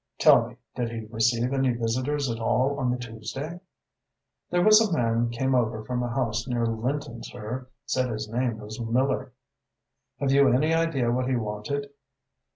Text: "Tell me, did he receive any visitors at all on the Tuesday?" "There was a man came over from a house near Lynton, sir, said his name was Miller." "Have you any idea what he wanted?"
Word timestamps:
"Tell 0.17 0.47
me, 0.47 0.55
did 0.73 0.89
he 0.89 1.05
receive 1.11 1.53
any 1.53 1.73
visitors 1.73 2.27
at 2.27 2.39
all 2.39 2.79
on 2.79 2.89
the 2.89 2.97
Tuesday?" 2.97 3.59
"There 4.49 4.63
was 4.63 4.81
a 4.81 4.91
man 4.91 5.29
came 5.29 5.53
over 5.53 5.83
from 5.85 6.01
a 6.01 6.09
house 6.09 6.47
near 6.47 6.65
Lynton, 6.65 7.21
sir, 7.21 7.67
said 7.85 8.09
his 8.09 8.27
name 8.27 8.57
was 8.57 8.79
Miller." 8.81 9.31
"Have 10.19 10.31
you 10.31 10.47
any 10.51 10.73
idea 10.73 11.11
what 11.11 11.29
he 11.29 11.35
wanted?" 11.35 11.91